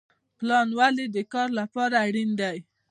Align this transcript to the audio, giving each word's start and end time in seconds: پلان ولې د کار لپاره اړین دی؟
پلان 0.39 0.67
ولې 0.79 1.05
د 1.15 1.17
کار 1.33 1.49
لپاره 1.59 1.95
اړین 2.07 2.29
دی؟ 2.39 2.57